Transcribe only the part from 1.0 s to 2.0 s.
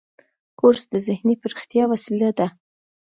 ذهني پراختیا